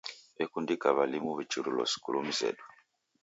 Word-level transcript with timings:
Ekundika 0.43 0.87
w'alimu 0.97 1.31
w'ichurilo 1.37 1.83
skulu 1.93 2.19
mzedu. 2.27 2.63